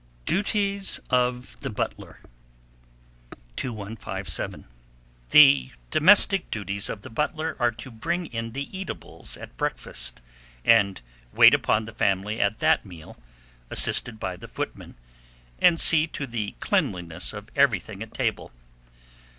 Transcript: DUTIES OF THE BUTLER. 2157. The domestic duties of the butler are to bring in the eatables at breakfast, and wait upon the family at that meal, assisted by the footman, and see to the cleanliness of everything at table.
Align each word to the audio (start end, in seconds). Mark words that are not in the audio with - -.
DUTIES 0.25 0.99
OF 1.11 1.59
THE 1.59 1.69
BUTLER. 1.69 2.21
2157. 3.55 4.65
The 5.29 5.69
domestic 5.91 6.49
duties 6.49 6.89
of 6.89 7.03
the 7.03 7.11
butler 7.11 7.55
are 7.59 7.69
to 7.69 7.91
bring 7.91 8.25
in 8.25 8.53
the 8.53 8.75
eatables 8.75 9.37
at 9.37 9.55
breakfast, 9.57 10.19
and 10.65 11.03
wait 11.31 11.53
upon 11.53 11.85
the 11.85 11.93
family 11.93 12.41
at 12.41 12.57
that 12.57 12.83
meal, 12.83 13.15
assisted 13.69 14.19
by 14.19 14.35
the 14.35 14.47
footman, 14.47 14.95
and 15.59 15.79
see 15.79 16.07
to 16.07 16.25
the 16.25 16.55
cleanliness 16.59 17.31
of 17.31 17.51
everything 17.55 18.01
at 18.01 18.11
table. 18.11 18.51